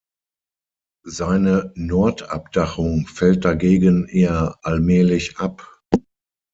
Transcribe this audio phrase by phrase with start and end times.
[1.05, 5.83] Seine Nordabdachung fällt dagegen eher allmählich ab.